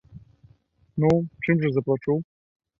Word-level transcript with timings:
Ну, 1.05 1.11
чым 1.45 1.55
жа 1.67 1.73
заплачу? 1.79 2.19